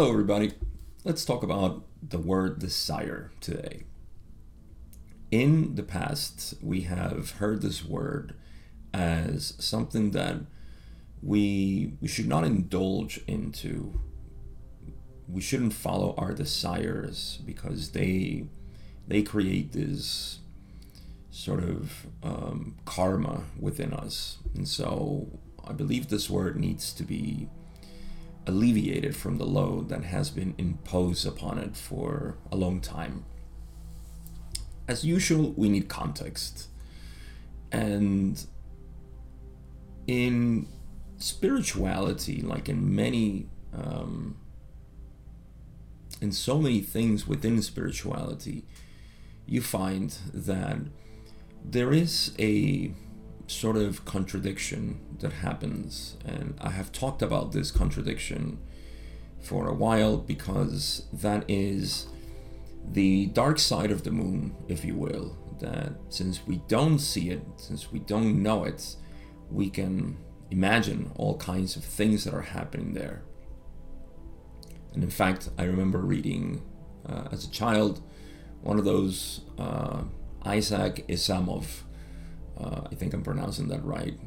[0.00, 0.52] Hello, everybody.
[1.04, 3.82] Let's talk about the word desire today.
[5.30, 8.34] In the past, we have heard this word
[8.94, 10.36] as something that
[11.22, 14.00] we we should not indulge into.
[15.28, 18.46] We shouldn't follow our desires because they
[19.06, 20.38] they create this
[21.30, 25.28] sort of um, karma within us, and so
[25.62, 27.50] I believe this word needs to be
[28.46, 33.24] alleviated from the load that has been imposed upon it for a long time.
[34.88, 36.68] As usual, we need context.
[37.70, 38.44] And
[40.06, 40.66] in
[41.18, 44.36] spirituality, like in many, um,
[46.20, 48.64] in so many things within spirituality,
[49.46, 50.78] you find that
[51.64, 52.92] there is a
[53.50, 56.16] sort of contradiction that happens.
[56.24, 58.58] And I have talked about this contradiction
[59.40, 62.06] for a while because that is
[62.88, 65.36] the dark side of the moon, if you will.
[65.58, 68.96] That since we don't see it, since we don't know it,
[69.50, 70.16] we can
[70.50, 73.22] imagine all kinds of things that are happening there.
[74.94, 76.62] And in fact, I remember reading
[77.06, 78.00] uh, as a child
[78.62, 80.02] one of those uh,
[80.44, 81.82] Isaac Asimov
[82.62, 84.18] uh, I think I'm pronouncing that right.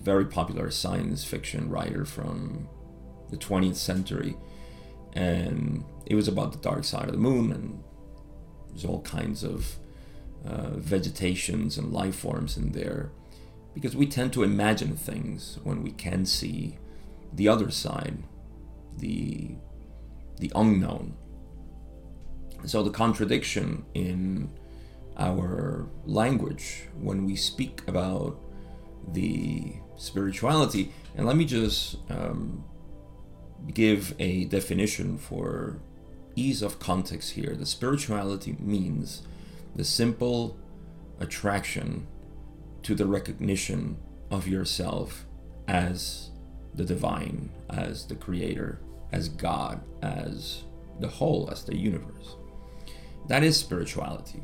[0.00, 2.68] Very popular science fiction writer from
[3.30, 4.36] the 20th century,
[5.12, 7.82] and it was about the dark side of the moon, and
[8.68, 9.76] there's all kinds of
[10.46, 13.12] uh, vegetations and life forms in there,
[13.74, 16.78] because we tend to imagine things when we can see
[17.32, 18.22] the other side,
[18.98, 19.54] the
[20.38, 21.14] the unknown.
[22.64, 24.50] So the contradiction in
[25.16, 28.38] our language when we speak about
[29.12, 30.92] the spirituality.
[31.16, 32.64] And let me just um,
[33.72, 35.78] give a definition for
[36.34, 37.54] ease of context here.
[37.54, 39.22] The spirituality means
[39.74, 40.56] the simple
[41.20, 42.06] attraction
[42.82, 43.96] to the recognition
[44.30, 45.26] of yourself
[45.68, 46.30] as
[46.74, 48.80] the divine, as the creator,
[49.12, 50.64] as God, as
[51.00, 52.36] the whole, as the universe.
[53.28, 54.42] That is spirituality.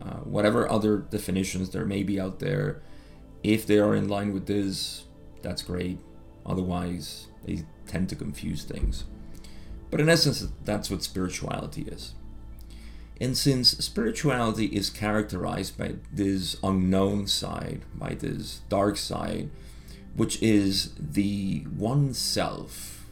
[0.00, 2.80] Uh, whatever other definitions there may be out there,
[3.42, 5.04] if they are in line with this,
[5.42, 5.98] that's great.
[6.46, 9.04] Otherwise, they tend to confuse things.
[9.90, 12.14] But in essence, that's what spirituality is.
[13.20, 19.50] And since spirituality is characterized by this unknown side, by this dark side,
[20.16, 23.06] which is the one self,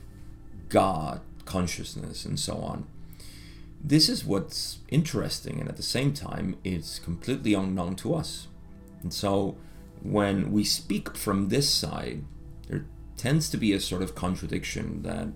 [0.69, 2.87] God, consciousness, and so on,
[3.83, 8.49] this is what's interesting, and at the same time, it's completely unknown to us.
[9.03, 9.56] And so,
[10.03, 12.25] when we speak from this side,
[12.69, 12.87] there
[13.17, 15.28] tends to be a sort of contradiction that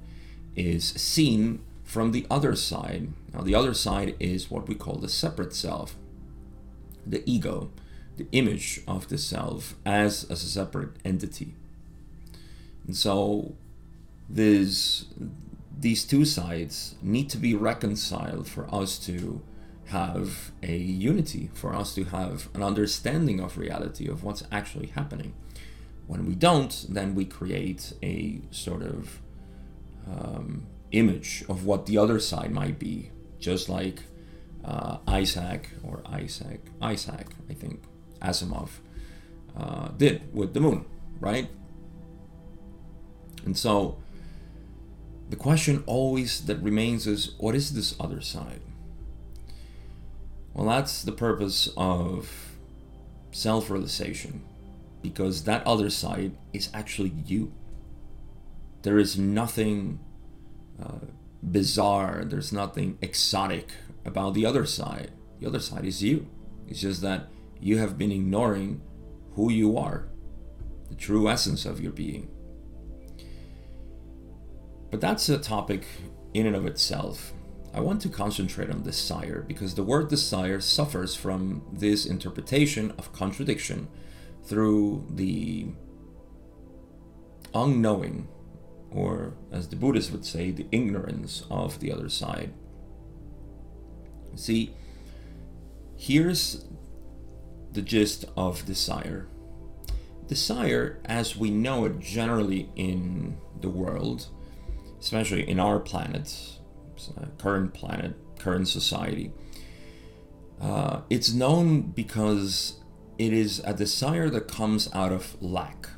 [0.57, 3.13] is seen from the other side.
[3.33, 5.97] Now, the other side is what we call the separate self,
[7.07, 7.71] the ego,
[8.17, 11.55] the image of the self as, as a separate entity.
[12.87, 13.55] And so,
[14.29, 15.07] this
[15.83, 19.43] these two sides need to be reconciled for us to
[19.87, 25.35] have a unity, for us to have an understanding of reality, of what's actually happening.
[26.07, 29.21] When we don't, then we create a sort of
[30.09, 33.11] um, image of what the other side might be,
[33.41, 34.05] just like
[34.65, 37.83] uh, Isaac or Isaac, Isaac, I think,
[38.21, 38.69] Asimov
[39.57, 40.85] uh, did with the moon,
[41.19, 41.49] right?
[43.45, 44.02] And so
[45.33, 48.61] the question always that remains is what is this other side?
[50.53, 52.59] Well, that's the purpose of
[53.31, 54.45] self realization
[55.01, 57.51] because that other side is actually you.
[58.83, 60.01] There is nothing
[60.79, 61.07] uh,
[61.43, 63.73] bizarre, there's nothing exotic
[64.05, 65.13] about the other side.
[65.41, 66.29] The other side is you.
[66.69, 68.83] It's just that you have been ignoring
[69.35, 70.09] who you are,
[70.91, 72.29] the true essence of your being.
[74.93, 75.87] But that's a topic
[76.35, 77.33] in and of itself.
[77.75, 83.11] I want to concentrate on desire because the word desire suffers from this interpretation of
[83.11, 83.89] contradiction
[84.45, 85.69] through the
[87.55, 88.29] unknowing,
[88.91, 92.53] or as the Buddhists would say, the ignorance of the other side.
[94.35, 94.75] See,
[95.97, 96.67] here's
[97.73, 99.27] the gist of desire.
[100.27, 104.27] Desire, as we know it generally in the world,
[105.03, 106.33] especially in our planet,
[107.19, 109.33] uh, current planet, current society.
[110.61, 112.79] Uh, it's known because
[113.19, 115.89] it is a desire that comes out of lack,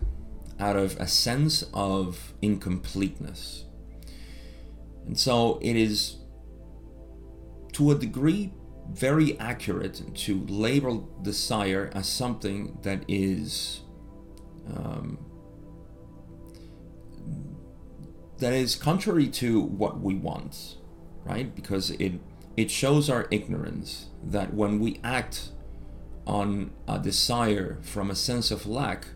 [0.58, 3.66] out of a sense of incompleteness.
[5.06, 6.16] And so it is,
[7.74, 8.54] to a degree,
[8.90, 13.82] very accurate to label desire as something that is
[14.74, 15.18] um,
[18.38, 20.76] that is contrary to what we want,
[21.25, 21.54] right?
[21.54, 22.14] Because it
[22.56, 25.50] it shows our ignorance that when we act
[26.26, 29.06] on a desire from a sense of lack,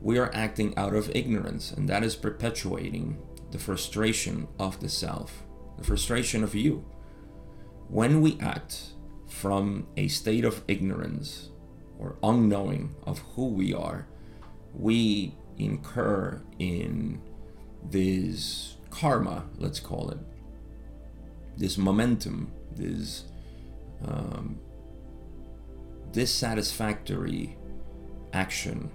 [0.00, 3.18] we are acting out of ignorance, and that is perpetuating
[3.50, 5.44] the frustration of the self,
[5.78, 6.84] the frustration of you.
[7.88, 8.92] When we act
[9.28, 11.50] from a state of ignorance
[11.98, 14.06] or unknowing of who we are,
[14.74, 17.22] we incur in
[17.90, 20.18] this karma, let's call it,
[21.56, 23.24] this momentum, this
[24.06, 24.58] um,
[26.12, 27.56] dissatisfactory
[28.32, 28.90] action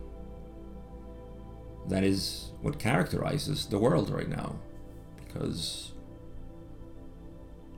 [1.87, 4.55] that is what characterizes the world right now.
[5.17, 5.93] Because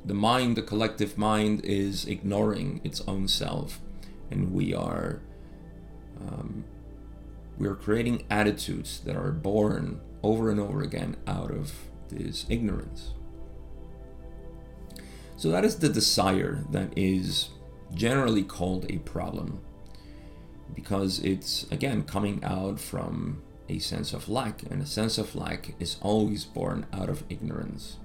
[0.05, 3.79] the mind the collective mind is ignoring its own self
[4.29, 5.21] and we are
[6.19, 6.62] um,
[7.57, 11.73] we are creating attitudes that are born over and over again out of
[12.09, 13.13] this ignorance
[15.37, 17.49] so that is the desire that is
[17.93, 19.61] generally called a problem
[20.73, 25.73] because it's again coming out from a sense of lack, and a sense of lack
[25.79, 27.97] is always born out of ignorance.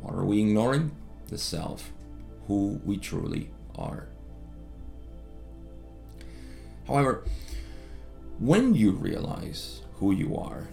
[0.00, 0.92] What are we ignoring?
[1.28, 1.92] The self,
[2.46, 4.08] who we truly are.
[6.86, 7.24] However,
[8.38, 10.68] when you realize who you are,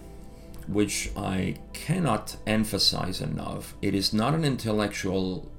[0.66, 5.50] which I cannot emphasize enough, it is not an intellectual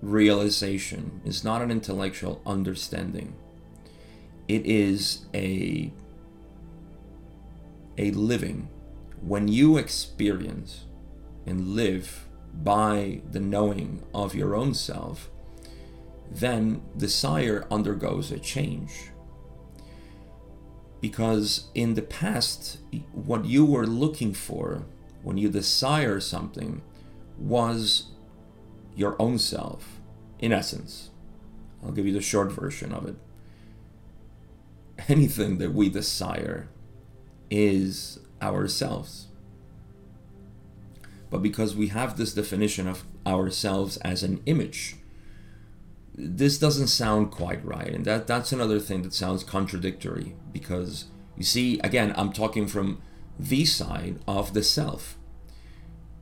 [0.00, 3.34] realization, it's not an intellectual understanding.
[4.48, 5.92] It is a
[7.98, 8.68] a living
[9.20, 10.84] when you experience
[11.46, 15.30] and live by the knowing of your own self,
[16.30, 19.11] then desire undergoes a change.
[21.02, 22.78] Because in the past,
[23.12, 24.84] what you were looking for
[25.22, 26.80] when you desire something
[27.36, 28.12] was
[28.94, 30.00] your own self,
[30.38, 31.10] in essence.
[31.82, 33.16] I'll give you the short version of it.
[35.08, 36.68] Anything that we desire
[37.50, 39.26] is ourselves.
[41.30, 44.96] But because we have this definition of ourselves as an image,
[46.14, 47.92] this doesn't sound quite right.
[47.92, 51.06] And that, that's another thing that sounds contradictory because
[51.36, 53.00] you see, again, I'm talking from
[53.38, 55.16] the side of the self,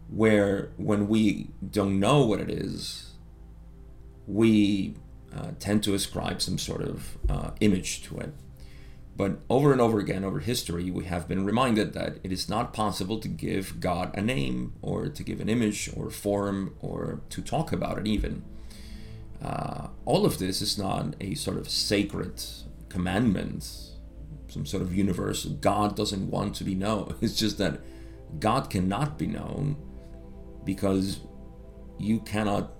[0.09, 3.15] where when we don't know what it is,
[4.27, 4.95] we
[5.37, 8.33] uh, tend to ascribe some sort of uh, image to it.
[9.17, 12.73] But over and over again, over history, we have been reminded that it is not
[12.73, 17.43] possible to give God a name or to give an image or form or to
[17.43, 18.45] talk about it, even.
[19.43, 22.43] Uh, all of this is not a sort of sacred
[22.89, 23.69] commandment,
[24.49, 25.53] some sort of universal.
[25.53, 27.15] God doesn't want to be known.
[27.21, 27.81] It's just that
[28.39, 29.77] God cannot be known
[30.65, 31.21] because
[31.99, 32.73] you cannot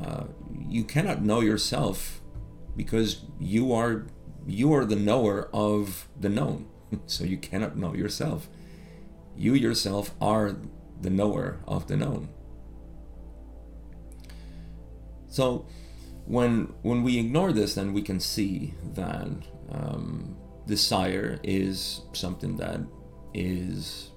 [0.00, 0.24] uh,
[0.68, 2.20] you cannot know yourself
[2.76, 4.06] because you are
[4.46, 6.66] you are the knower of the known.
[7.06, 8.48] so you cannot know yourself.
[9.36, 10.56] You yourself are
[11.00, 12.28] the knower of the known.
[15.34, 15.66] So
[16.26, 19.32] when when we ignore this, then we can see that
[19.68, 22.80] um, desire is something that
[23.34, 24.12] is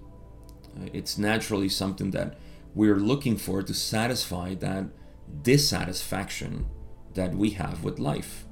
[0.78, 2.38] uh, it's naturally something that
[2.76, 4.86] we're looking for to satisfy that
[5.42, 6.68] dissatisfaction
[7.16, 8.46] that we have with life.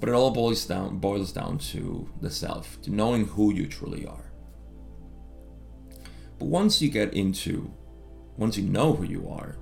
[0.00, 4.06] But it all boils down boils down to the self, to knowing who you truly
[4.06, 4.32] are.
[6.38, 7.70] But once you get into
[8.38, 9.58] once you know who you are,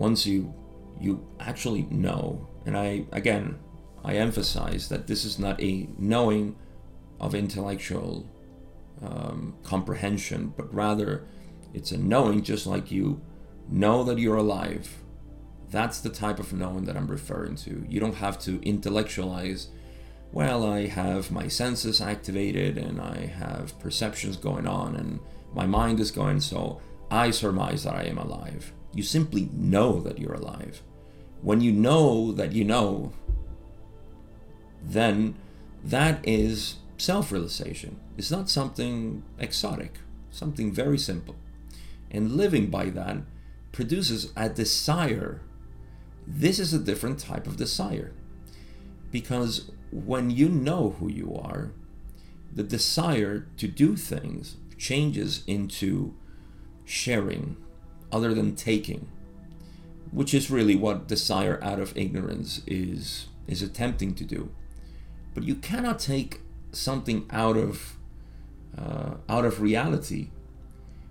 [0.00, 0.54] once you
[1.00, 3.58] you actually know, and I again
[4.04, 6.56] I emphasize that this is not a knowing
[7.20, 8.26] of intellectual
[9.02, 11.26] um, comprehension, but rather
[11.74, 13.20] it's a knowing just like you
[13.68, 15.00] know that you're alive
[15.70, 17.84] that's the type of knowing that I'm referring to.
[17.88, 19.68] You don't have to intellectualize,
[20.32, 25.20] well, I have my senses activated and I have perceptions going on and
[25.54, 26.80] my mind is going, so
[27.10, 28.72] I surmise that I am alive.
[28.92, 30.82] You simply know that you're alive.
[31.42, 33.12] When you know that you know,
[34.82, 35.36] then
[35.84, 37.98] that is self realization.
[38.18, 39.98] It's not something exotic,
[40.30, 41.36] something very simple.
[42.10, 43.18] And living by that
[43.72, 45.40] produces a desire
[46.26, 48.12] this is a different type of desire.
[49.10, 51.72] Because when you know who you are,
[52.54, 56.14] the desire to do things changes into
[56.84, 57.56] sharing
[58.12, 59.08] other than taking,
[60.10, 64.50] which is really what desire out of ignorance is is attempting to do.
[65.34, 66.40] But you cannot take
[66.72, 67.96] something out of
[68.76, 70.30] uh, out of reality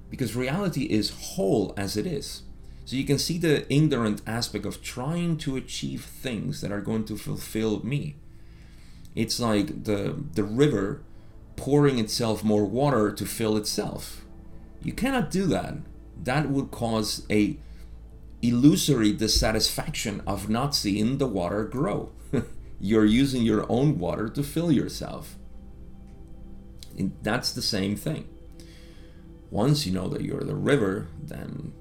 [0.09, 2.43] because reality is whole as it is.
[2.85, 7.05] So you can see the ignorant aspect of trying to achieve things that are going
[7.05, 8.15] to fulfill me.
[9.15, 11.03] It's like the the river
[11.55, 14.25] pouring itself more water to fill itself.
[14.81, 15.75] You cannot do that.
[16.23, 17.57] That would cause a
[18.41, 22.11] illusory dissatisfaction of not seeing the water grow.
[22.79, 25.37] You're using your own water to fill yourself.
[26.97, 28.27] And that's the same thing.
[29.51, 31.73] Once you know that you're the river, then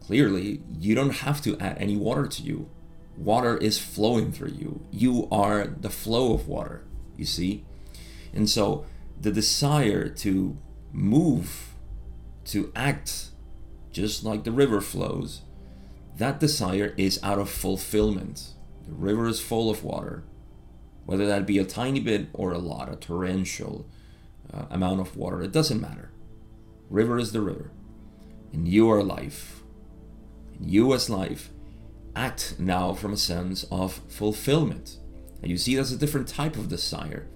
[0.00, 2.68] clearly you don't have to add any water to you.
[3.16, 4.86] Water is flowing through you.
[4.90, 6.84] You are the flow of water,
[7.16, 7.64] you see?
[8.32, 8.86] And so
[9.20, 10.56] the desire to
[10.92, 11.74] move,
[12.46, 13.31] to act
[13.92, 15.42] just like the river flows,
[16.16, 18.52] that desire is out of fulfillment.
[18.86, 20.24] The river is full of water,
[21.04, 23.86] whether that be a tiny bit or a lot, a torrential
[24.52, 26.10] uh, amount of water, it doesn't matter.
[26.90, 27.70] River is the river,
[28.52, 29.62] and you are life.
[30.58, 31.50] And you, as life,
[32.14, 34.98] act now from a sense of fulfillment.
[35.40, 37.28] And you see, that's a different type of desire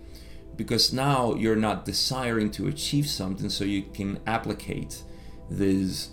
[0.56, 5.02] because now you're not desiring to achieve something so you can applicate
[5.50, 6.10] this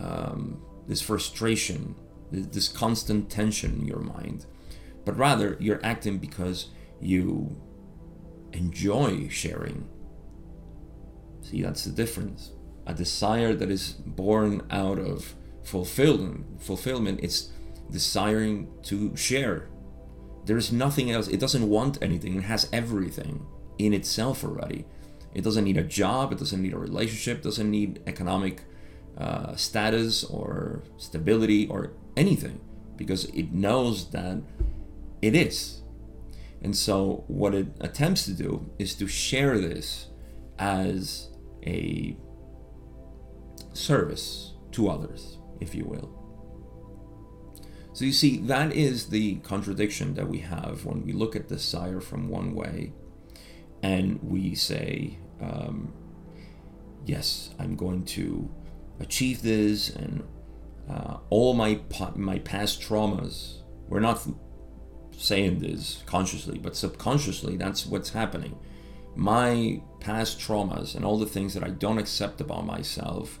[0.00, 1.94] um, this frustration
[2.30, 4.46] this constant tension in your mind
[5.04, 6.68] but rather you're acting because
[7.00, 7.56] you
[8.52, 9.88] enjoy sharing.
[11.42, 12.52] See that's the difference.
[12.86, 17.50] A desire that is born out of fulfillment fulfillment it's
[17.90, 19.68] desiring to share.
[20.46, 21.28] There's nothing else.
[21.28, 22.36] It doesn't want anything.
[22.36, 23.46] It has everything
[23.78, 24.86] in itself already.
[25.34, 28.62] It doesn't need a job, it doesn't need a relationship, doesn't need economic
[29.18, 32.60] uh, status or stability or anything
[32.96, 34.42] because it knows that
[35.22, 35.82] it is.
[36.62, 40.06] And so, what it attempts to do is to share this
[40.58, 41.28] as
[41.66, 42.16] a
[43.74, 46.10] service to others, if you will.
[47.92, 52.00] So, you see, that is the contradiction that we have when we look at desire
[52.00, 52.92] from one way
[53.82, 55.92] and we say, um,
[57.04, 58.50] yes, I'm going to
[59.00, 60.24] achieve this, and
[60.88, 61.80] uh, all my
[62.14, 63.58] my past traumas.
[63.88, 64.26] We're not
[65.16, 68.58] saying this consciously, but subconsciously, that's what's happening.
[69.14, 73.40] My past traumas and all the things that I don't accept about myself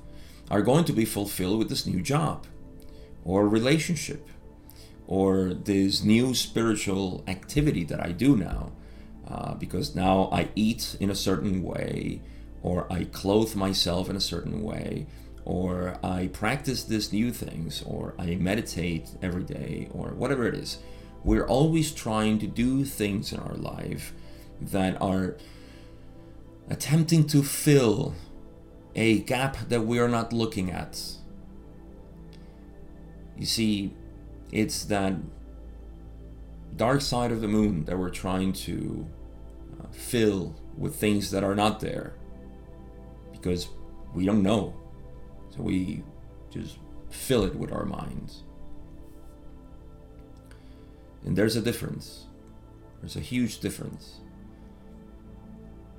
[0.50, 2.46] are going to be fulfilled with this new job
[3.24, 4.28] or relationship
[5.06, 8.72] or this new spiritual activity that I do now
[9.28, 12.20] uh, because now I eat in a certain way,
[12.62, 15.06] or I clothe myself in a certain way,
[15.44, 20.78] or I practice these new things, or I meditate every day, or whatever it is.
[21.22, 24.12] We're always trying to do things in our life
[24.60, 25.36] that are
[26.70, 28.14] attempting to fill
[28.94, 31.00] a gap that we are not looking at.
[33.36, 33.92] You see,
[34.52, 35.14] it's that
[36.76, 39.06] dark side of the moon that we're trying to
[39.80, 42.14] uh, fill with things that are not there
[43.32, 43.68] because
[44.14, 44.74] we don't know.
[45.54, 46.02] So we
[46.50, 46.78] just
[47.10, 48.42] fill it with our minds.
[51.24, 52.26] And there's a difference.
[53.00, 54.20] There's a huge difference.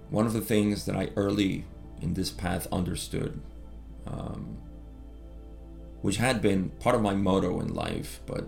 [0.09, 1.65] One of the things that I early
[2.01, 3.41] in this path understood,
[4.05, 4.57] um,
[6.01, 8.47] which had been part of my motto in life, but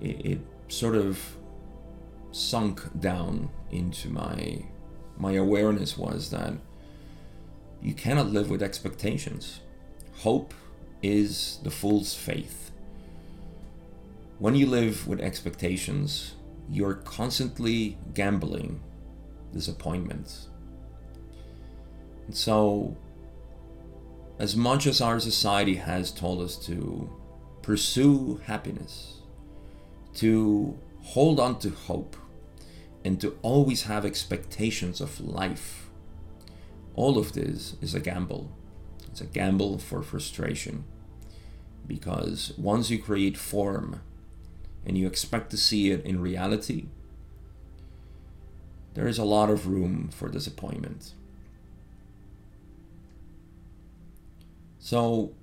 [0.00, 0.38] it, it
[0.68, 1.18] sort of
[2.30, 4.64] sunk down into my
[5.18, 6.54] my awareness was that
[7.82, 9.60] you cannot live with expectations.
[10.22, 10.54] Hope
[11.02, 12.70] is the fool's faith.
[14.38, 16.36] When you live with expectations,
[16.70, 18.80] you're constantly gambling
[19.52, 20.46] disappointments.
[22.28, 22.96] And so,
[24.38, 27.10] as much as our society has told us to
[27.60, 29.22] pursue happiness,
[30.14, 32.16] to hold on to hope,
[33.04, 35.90] and to always have expectations of life.
[36.94, 38.52] All of this is a gamble.
[39.12, 40.84] It's a gamble for frustration.
[41.86, 44.00] Because once you create form
[44.86, 46.86] and you expect to see it in reality,
[48.94, 51.12] there is a lot of room for disappointment.
[54.78, 55.34] So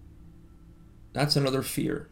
[1.13, 2.09] that's another fear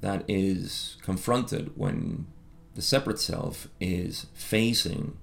[0.00, 2.26] that is confronted when
[2.74, 5.18] the separate self is facing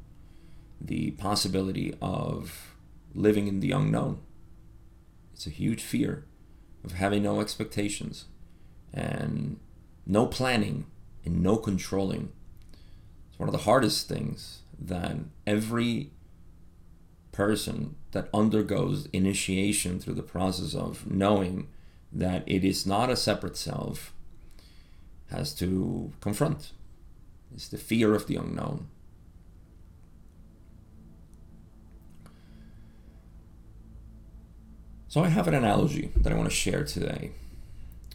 [0.79, 2.75] the possibility of
[3.13, 4.19] living in the unknown.
[5.41, 6.25] It's a huge fear.
[6.83, 8.25] of having no expectations
[8.93, 9.59] and
[10.05, 10.85] no planning
[11.25, 12.31] and no controlling.
[13.27, 15.15] It's one of the hardest things that
[15.47, 16.11] every
[17.31, 21.69] person that undergoes initiation through the process of knowing
[22.11, 24.13] that it is not a separate self
[25.31, 26.71] has to confront.
[27.51, 28.89] It's the fear of the unknown.
[35.11, 37.31] So I have an analogy that I want to share today.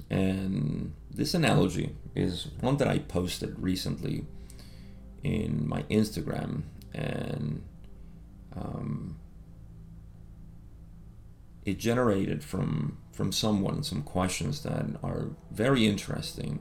[0.08, 4.24] And this analogy is one that I posted recently
[5.22, 6.62] in my Instagram.
[6.94, 7.62] And
[8.56, 9.18] um,
[11.66, 16.60] it generated from from someone some questions that are very interesting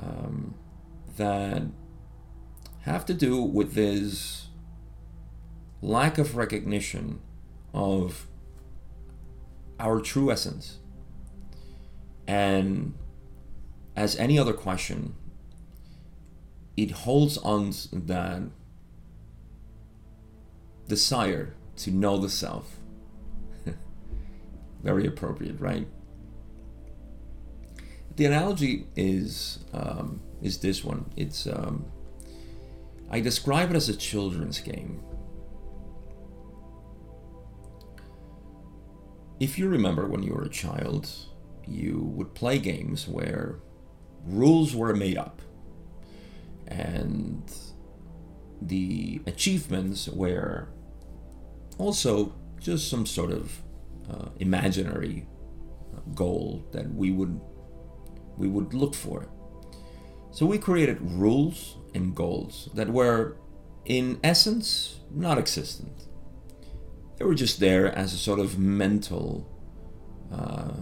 [0.00, 0.54] um,
[1.16, 1.62] that
[2.82, 4.46] have to do with this
[5.82, 7.18] lack of recognition
[7.74, 8.28] of
[9.80, 10.78] our true essence.
[12.28, 12.94] And
[13.96, 15.14] as any other question,
[16.76, 18.42] it holds on that
[20.86, 22.76] desire to know the self.
[24.82, 25.88] Very appropriate, right?
[28.16, 31.10] The analogy is um, is this one.
[31.16, 31.86] It's um,
[33.10, 35.02] I describe it as a children's game.
[39.40, 41.10] If you remember when you were a child,
[41.66, 43.56] you would play games where
[44.26, 45.40] rules were made up
[46.68, 47.42] and
[48.60, 50.68] the achievements were
[51.78, 53.62] also just some sort of
[54.10, 55.26] uh, imaginary
[56.14, 57.40] goal that we would
[58.36, 59.28] we would look for.
[60.30, 63.36] So we created rules and goals that were
[63.84, 66.09] in essence not existent.
[67.20, 69.46] They were just there as a sort of mental
[70.32, 70.72] uh,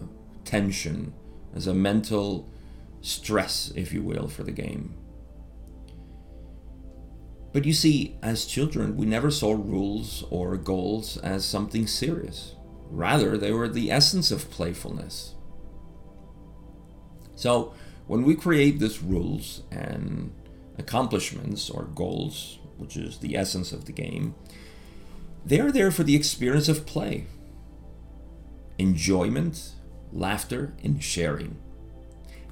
[0.45, 1.13] tension,
[1.53, 2.49] as a mental
[3.01, 4.95] stress, if you will, for the game.
[7.53, 12.55] But you see, as children, we never saw rules or goals as something serious.
[12.89, 15.35] Rather, they were the essence of playfulness.
[17.35, 17.75] So,
[18.07, 20.33] when we create these rules and
[20.79, 24.37] accomplishments or goals, which is the essence of the game,
[25.49, 27.25] they are there for the experience of play,
[28.77, 29.73] enjoyment,
[30.13, 31.57] laughter, and sharing.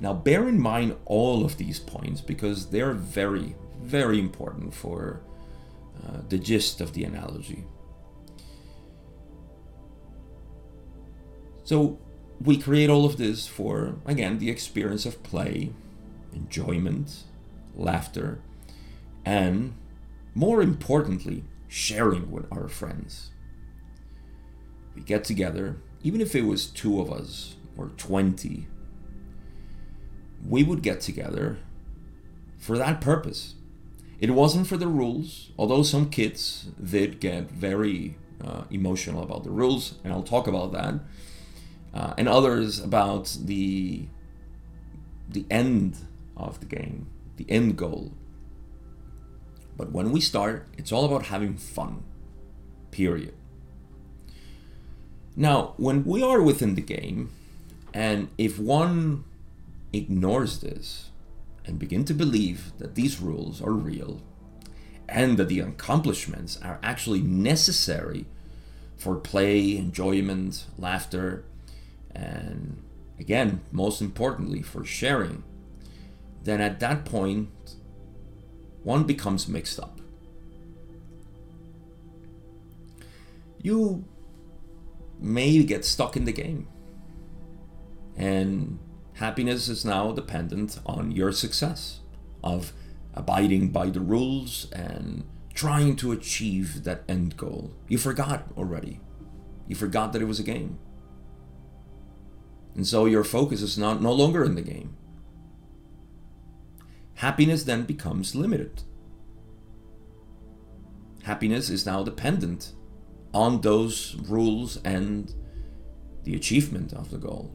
[0.01, 5.21] Now, bear in mind all of these points because they're very, very important for
[6.03, 7.65] uh, the gist of the analogy.
[11.65, 11.99] So,
[12.41, 15.71] we create all of this for, again, the experience of play,
[16.33, 17.25] enjoyment,
[17.75, 18.41] laughter,
[19.25, 19.75] and
[20.35, 21.45] more importantly,
[21.77, 23.31] sharing with our friends.
[24.95, 28.67] We get together, even if it was two of us or 20,
[30.49, 31.59] we would get together
[32.57, 33.57] for that purpose.
[34.19, 39.51] It wasn't for the rules, although some kids did get very uh, emotional about the
[39.51, 40.95] rules, and I'll talk about that,
[41.93, 44.07] uh, and others about the
[45.29, 45.99] the end
[46.37, 48.13] of the game, the end goal,
[49.77, 52.03] but when we start, it's all about having fun.
[52.91, 53.35] Period.
[55.37, 57.31] Now, when we are within the game,
[57.93, 59.25] and if one
[59.93, 61.11] ignores this
[61.65, 64.23] and begin to believe that these rules are real
[65.09, 68.27] and that the accomplishments are actually necessary
[68.97, 71.45] for play, enjoyment, laughter,
[72.15, 72.83] and
[73.19, 75.43] again, most importantly, for sharing,
[76.45, 77.51] then at that point,
[78.87, 80.01] one becomes mixed up.
[83.61, 84.05] You
[85.19, 86.69] may get stuck in the game.
[88.17, 88.79] And
[89.15, 91.99] happiness is now dependent on your success
[92.45, 92.73] of
[93.13, 97.73] abiding by the rules and trying to achieve that end goal.
[97.89, 99.01] You forgot already.
[99.67, 100.79] You forgot that it was a game.
[102.77, 104.97] And so your focus is not no longer in the game
[107.17, 108.83] happiness then becomes limited.
[111.25, 112.73] Happiness is now dependent
[113.35, 115.35] on those rules and
[116.25, 117.53] the achievement of the goal.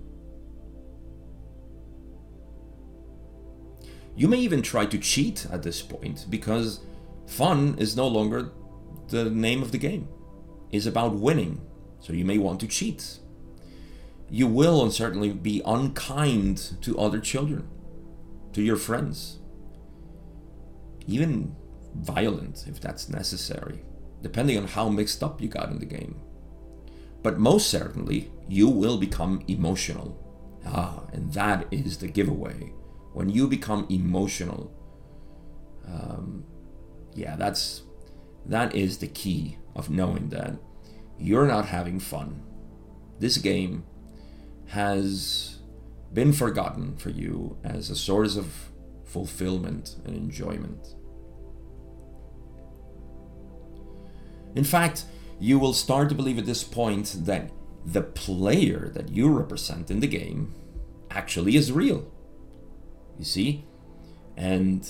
[4.15, 6.81] You may even try to cheat at this point because
[7.27, 8.51] fun is no longer
[9.07, 10.07] the name of the game.
[10.71, 11.61] It's about winning,
[11.99, 13.19] so you may want to cheat.
[14.29, 17.67] You will and certainly be unkind to other children,
[18.53, 19.39] to your friends,
[21.11, 21.55] even
[21.95, 23.83] violent if that's necessary,
[24.21, 26.21] depending on how mixed up you got in the game.
[27.21, 30.21] But most certainly, you will become emotional
[30.65, 32.73] Ah, and that is the giveaway.
[33.13, 34.71] When you become emotional,
[35.87, 36.45] um,
[37.13, 37.83] yeah, that's
[38.45, 40.55] that is the key of knowing that
[41.17, 42.43] you're not having fun.
[43.19, 43.83] This game
[44.67, 45.59] has
[46.13, 48.71] been forgotten for you as a source of
[49.03, 50.95] fulfillment and enjoyment.
[54.55, 55.05] In fact,
[55.39, 57.51] you will start to believe at this point that
[57.85, 60.53] the player that you represent in the game
[61.09, 62.11] actually is real.
[63.17, 63.65] You see?
[64.37, 64.87] And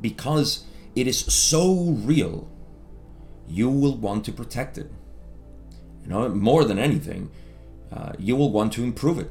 [0.00, 2.48] because it is so real,
[3.48, 4.90] you will want to protect it.
[6.02, 7.30] You know, more than anything,
[7.92, 9.30] uh, you will want to improve it.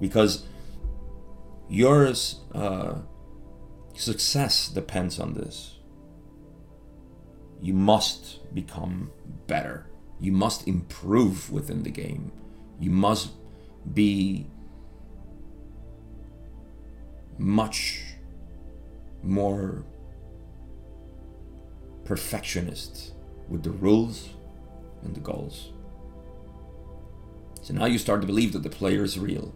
[0.00, 0.44] Because
[1.68, 2.12] your
[2.54, 2.94] uh,
[3.94, 5.73] success depends on this.
[7.60, 9.10] You must become
[9.46, 9.86] better.
[10.20, 12.32] You must improve within the game.
[12.80, 13.30] You must
[13.92, 14.46] be
[17.38, 18.00] much
[19.22, 19.84] more
[22.04, 23.12] perfectionist
[23.48, 24.28] with the rules
[25.02, 25.72] and the goals.
[27.62, 29.54] So now you start to believe that the player is real.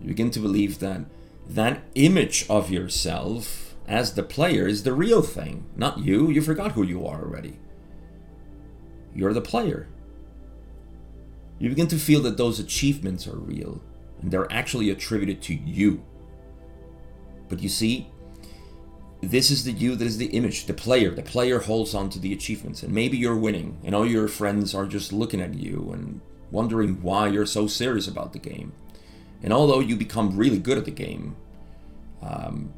[0.00, 1.02] You begin to believe that
[1.48, 6.30] that image of yourself as the player is the real thing, not you.
[6.30, 7.58] You forgot who you are already.
[9.14, 9.88] You're the player.
[11.58, 13.80] You begin to feel that those achievements are real
[14.20, 16.02] and they're actually attributed to you.
[17.48, 18.08] But you see,
[19.22, 21.10] this is the you that is the image, the player.
[21.10, 24.74] The player holds on to the achievements, and maybe you're winning, and all your friends
[24.74, 26.20] are just looking at you and
[26.50, 28.72] wondering why you're so serious about the game.
[29.42, 31.36] And although you become really good at the game,
[32.22, 32.72] um,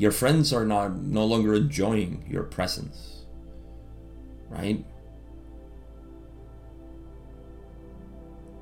[0.00, 3.26] your friends are not no longer enjoying your presence,
[4.48, 4.82] right?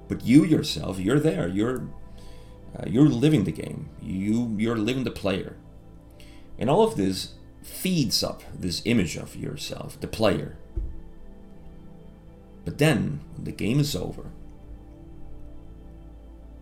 [0.08, 1.46] But you yourself, you're there.
[1.46, 1.88] You're
[2.76, 3.88] uh, you're living the game.
[4.02, 5.54] You you're living the player,
[6.58, 10.58] and all of this feeds up this image of yourself, the player.
[12.64, 14.32] But then, when the game is over,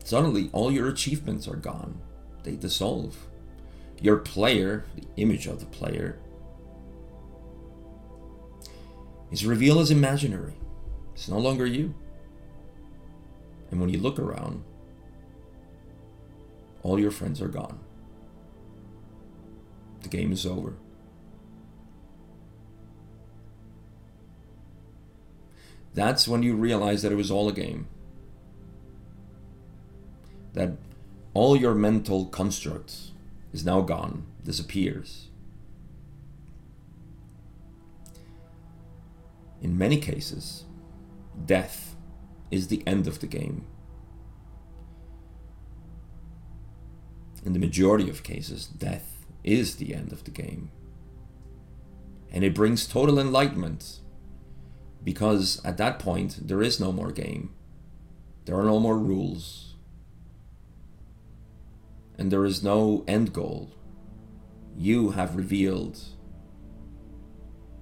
[0.04, 2.02] suddenly all your achievements are gone.
[2.42, 3.16] They dissolve.
[4.00, 6.18] Your player, the image of the player,
[9.30, 10.54] is revealed as imaginary.
[11.14, 11.94] It's no longer you.
[13.70, 14.62] And when you look around,
[16.82, 17.80] all your friends are gone.
[20.02, 20.74] The game is over.
[25.94, 27.88] That's when you realize that it was all a game.
[30.52, 30.76] That
[31.32, 33.10] all your mental construct
[33.56, 35.30] is now gone, disappears.
[39.62, 40.64] In many cases,
[41.46, 41.96] death
[42.50, 43.64] is the end of the game.
[47.46, 50.70] In the majority of cases, death is the end of the game.
[52.30, 54.00] And it brings total enlightenment
[55.02, 57.54] because at that point, there is no more game,
[58.44, 59.65] there are no more rules,
[62.18, 63.72] and there is no end goal.
[64.76, 65.98] You have revealed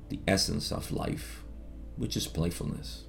[0.08, 1.44] the essence of life,
[1.96, 3.04] which is playfulness.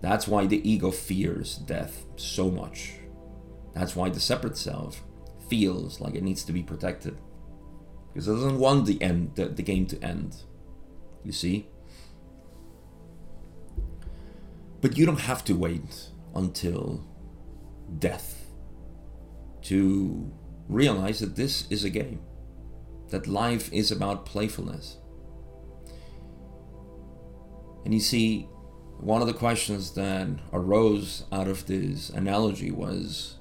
[0.00, 2.94] That's why the ego fears death so much.
[3.74, 5.02] That's why the separate self
[5.48, 7.18] feels like it needs to be protected.
[8.08, 10.36] Because it doesn't want the end the, the game to end.
[11.22, 11.68] You see?
[14.80, 17.04] But you don't have to wait until
[17.98, 18.39] death
[19.62, 20.32] to
[20.68, 22.20] realize that this is a game.
[23.08, 24.98] That life is about playfulness.
[27.84, 28.48] And you see,
[28.98, 33.36] one of the questions that arose out of this analogy was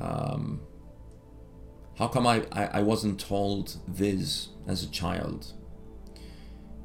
[0.00, 0.60] um,
[1.98, 5.52] how come I, I, I wasn't told this as a child?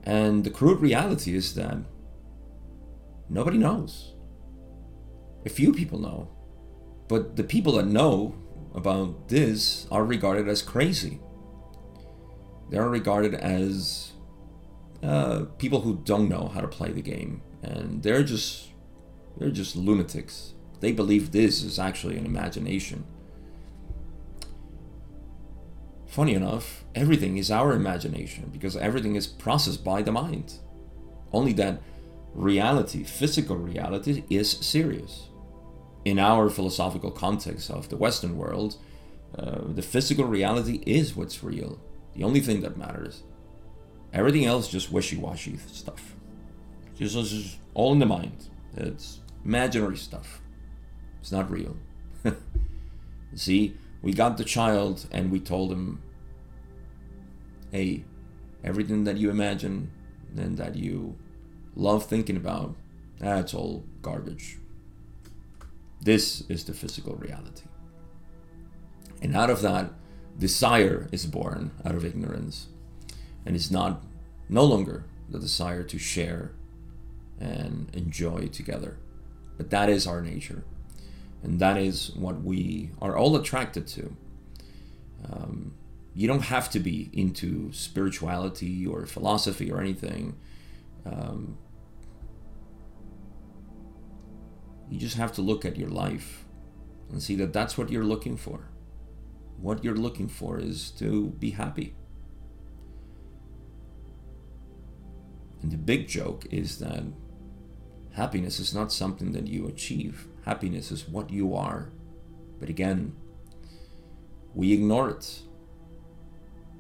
[0.04, 1.78] And the crude reality is that
[3.30, 4.14] nobody knows.
[5.46, 6.30] A few people know.
[7.10, 8.36] But the people that know
[8.74, 11.20] about this are regarded as crazy.
[12.70, 14.14] They are regarded as
[15.04, 18.70] uh, people who don't know how to play the game and they're just
[19.38, 20.54] they're just lunatics.
[20.82, 23.06] They believe this is actually an imagination.
[26.08, 30.60] Funny enough, everything is our imagination because everything is processed by the mind.
[31.32, 31.82] Only that
[32.34, 35.29] reality, physical reality, is serious.
[36.06, 38.78] In our philosophical context of the Western world,
[39.38, 41.80] uh, the physical reality is what's real.
[42.16, 43.24] The only thing that matters.
[44.14, 46.16] Everything else just wishy washy stuff.
[46.98, 48.50] Just, just all in the mind.
[48.76, 50.42] It's imaginary stuff.
[51.20, 51.76] It's not real.
[53.36, 56.02] See, we got the child and we told him,
[57.72, 58.06] hey,
[58.64, 59.92] everything that you imagine
[60.36, 61.18] and that you
[61.76, 62.76] love thinking about,
[63.20, 64.59] that's all garbage.
[66.02, 67.64] This is the physical reality.
[69.22, 69.92] And out of that,
[70.38, 72.68] desire is born out of ignorance.
[73.46, 74.04] And is not
[74.48, 76.52] no longer the desire to share
[77.40, 78.98] and enjoy together.
[79.58, 80.64] But that is our nature.
[81.44, 84.16] And that is what we are all attracted to.
[85.30, 85.74] Um,
[86.14, 90.36] you don't have to be into spirituality or philosophy or anything.
[91.06, 91.58] Um,
[94.90, 96.46] you just have to look at your life
[97.12, 98.70] and see that that's what you're looking for.
[99.60, 101.96] What you're looking for is to be happy.
[105.62, 107.04] And the big joke is that
[108.14, 111.90] happiness is not something that you achieve, happiness is what you are.
[112.60, 113.16] But again,
[114.54, 115.42] we ignore it.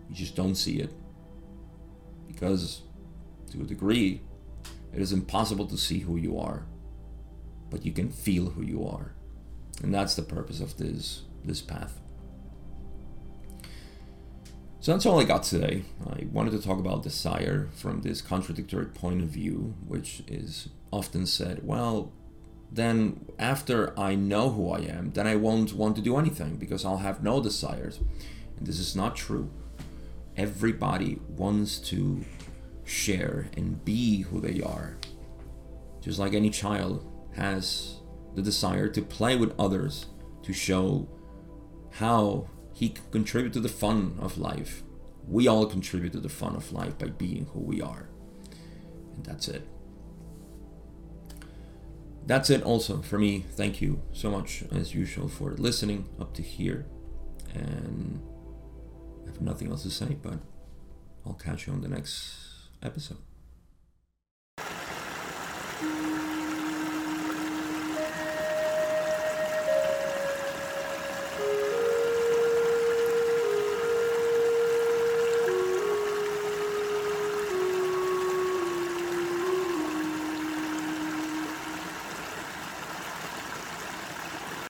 [0.09, 0.91] We just don't see it.
[2.27, 2.81] Because,
[3.51, 4.21] to a degree,
[4.93, 6.65] it is impossible to see who you are,
[7.69, 9.13] but you can feel who you are.
[9.81, 11.99] And that's the purpose of this, this path.
[14.81, 15.83] So that's all I got today.
[16.09, 21.25] I wanted to talk about desire from this contradictory point of view, which is often
[21.25, 22.13] said, well,
[22.71, 26.85] then after I know who I am, then I won't want to do anything because
[26.85, 27.99] I'll have no desires.
[28.57, 29.49] And this is not true.
[30.37, 32.23] Everybody wants to
[32.85, 34.97] share and be who they are.
[35.99, 37.05] Just like any child
[37.39, 38.01] has
[38.35, 40.07] the desire to play with others,
[40.43, 41.07] to show
[41.91, 44.83] how he can contribute to the fun of life.
[45.27, 48.09] We all contribute to the fun of life by being who we are.
[49.15, 49.67] And that's it.
[52.25, 53.45] That's it also for me.
[53.51, 56.85] Thank you so much, as usual, for listening up to here.
[57.53, 58.21] And
[59.23, 60.39] I have nothing else to say, but
[61.25, 62.35] I'll catch you on the next
[62.83, 63.28] episode.